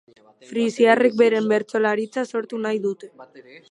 [0.51, 3.17] Frisiarrek beren bertsolaritza sortu nahi dute.